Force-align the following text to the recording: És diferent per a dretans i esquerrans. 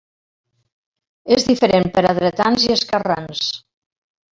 És 1.37 1.45
diferent 1.51 1.93
per 1.99 2.05
a 2.07 2.17
dretans 2.23 2.67
i 2.71 2.75
esquerrans. 2.81 3.49